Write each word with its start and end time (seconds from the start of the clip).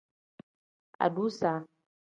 Adusa. 1.05 1.53